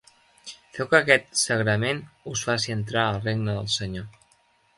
[0.77, 1.99] Feu que aquest sagrament
[2.33, 4.11] us faci entrar al regne del Senyor.